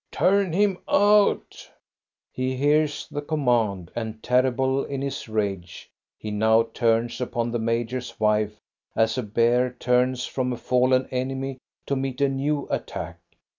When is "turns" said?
6.73-7.21, 9.73-10.25